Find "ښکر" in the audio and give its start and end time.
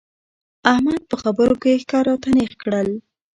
1.83-2.03